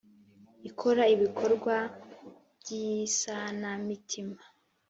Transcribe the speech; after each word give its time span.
Ikora 0.69 1.03
ibikorwa 1.15 1.75
by’ 2.59 2.67
isanamitima. 2.97 4.39